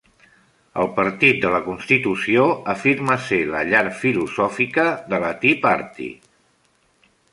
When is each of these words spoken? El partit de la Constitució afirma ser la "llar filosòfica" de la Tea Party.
El 0.83 0.87
partit 0.93 1.41
de 1.43 1.51
la 1.55 1.59
Constitució 1.65 2.45
afirma 2.73 3.17
ser 3.27 3.39
la 3.57 3.61
"llar 3.73 3.83
filosòfica" 3.99 4.87
de 5.13 5.21
la 5.25 5.31
Tea 5.45 5.61
Party. 5.67 6.09